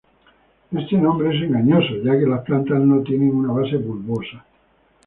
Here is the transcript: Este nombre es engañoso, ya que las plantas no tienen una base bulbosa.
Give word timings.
Este 0.75 0.97
nombre 0.97 1.29
es 1.37 1.43
engañoso, 1.43 1.93
ya 2.03 2.17
que 2.17 2.25
las 2.25 2.43
plantas 2.43 2.79
no 2.79 3.03
tienen 3.03 3.35
una 3.35 3.53
base 3.53 3.77
bulbosa. 3.77 4.43